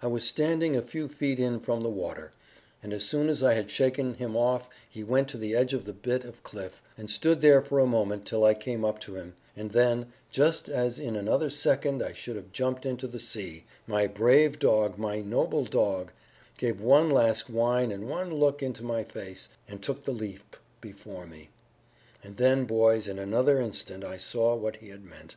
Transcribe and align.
I 0.00 0.06
was 0.06 0.22
standing 0.22 0.76
a 0.76 0.80
few 0.80 1.08
feet 1.08 1.40
in 1.40 1.58
from 1.58 1.82
the 1.82 1.90
water, 1.90 2.30
and 2.84 2.92
as 2.92 3.02
soon 3.02 3.28
as 3.28 3.42
I 3.42 3.54
had 3.54 3.68
shaken 3.68 4.14
him 4.14 4.36
off 4.36 4.68
he 4.88 5.02
went 5.02 5.26
to 5.30 5.36
the 5.36 5.56
edge 5.56 5.74
of 5.74 5.86
the 5.86 5.92
bit 5.92 6.22
of 6.22 6.44
cliff, 6.44 6.84
and 6.96 7.10
stood 7.10 7.40
there 7.40 7.60
for 7.60 7.80
a 7.80 7.84
moment 7.86 8.24
till 8.24 8.44
I 8.44 8.54
came 8.54 8.84
up 8.84 9.00
to 9.00 9.16
him, 9.16 9.34
and 9.56 9.72
then 9.72 10.12
just 10.30 10.68
as 10.68 11.00
in 11.00 11.16
another 11.16 11.50
second 11.50 12.00
I 12.00 12.12
should 12.12 12.36
have 12.36 12.52
jumped 12.52 12.86
into 12.86 13.08
the 13.08 13.18
sea 13.18 13.64
my 13.88 14.06
brave 14.06 14.60
dog, 14.60 14.98
my 14.98 15.20
noble 15.20 15.64
dog, 15.64 16.12
gave 16.58 16.80
one 16.80 17.10
last 17.10 17.50
whine 17.50 17.90
and 17.90 18.08
one 18.08 18.32
look 18.32 18.62
into 18.62 18.84
my 18.84 19.02
face, 19.02 19.48
and 19.66 19.82
took 19.82 20.04
the 20.04 20.12
leap 20.12 20.56
before 20.80 21.26
me. 21.26 21.50
And 22.22 22.36
then, 22.36 22.66
boys, 22.66 23.08
in 23.08 23.18
another 23.18 23.58
instant 23.58 24.04
I 24.04 24.16
saw 24.18 24.54
what 24.54 24.76
he 24.76 24.90
had 24.90 25.04
meant. 25.04 25.34